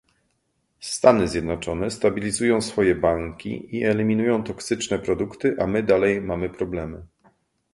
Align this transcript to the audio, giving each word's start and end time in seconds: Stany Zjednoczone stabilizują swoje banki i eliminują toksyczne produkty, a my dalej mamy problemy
Stany 0.79 1.27
Zjednoczone 1.27 1.91
stabilizują 1.91 2.61
swoje 2.61 2.95
banki 2.95 3.75
i 3.77 3.83
eliminują 3.83 4.43
toksyczne 4.43 4.99
produkty, 4.99 5.55
a 5.59 5.67
my 5.67 5.83
dalej 5.83 6.21
mamy 6.21 6.49
problemy 6.49 7.05